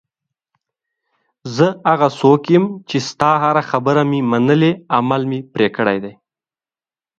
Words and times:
زه 1.55 1.67
هغه 1.89 2.07
څوک 2.19 2.41
یم 2.53 2.65
چې 2.89 2.97
ستا 3.09 3.31
هره 3.43 3.63
خبره 3.69 4.01
مې 4.09 4.19
منلې، 4.31 4.71
عمل 4.97 5.21
مې 5.29 5.39
پرې 5.53 5.67
کړی. 5.75 6.13